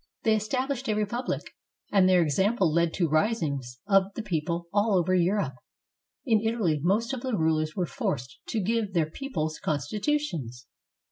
[0.23, 1.41] They established a repubUc,
[1.91, 5.53] and their example led to risings of the people all over Europe.
[6.25, 10.65] In Italy most of the rulers were forced to give their peoples constitutions.